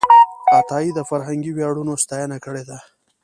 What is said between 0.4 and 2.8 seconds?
عطایي د فرهنګي ویاړونو ستاینه کړې ده.